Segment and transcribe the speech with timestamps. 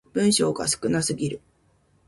[0.13, 1.41] 文章が少なすぎる